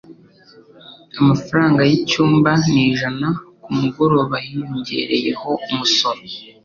[1.19, 3.27] Amafaranga yicyumba ni ijana
[3.63, 6.21] kumugoroba hiyongereyeho umusoro